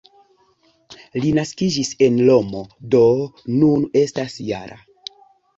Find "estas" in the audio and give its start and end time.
4.03-4.39